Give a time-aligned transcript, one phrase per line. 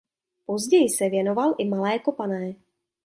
[0.45, 2.55] Později se věnoval i malé kopané.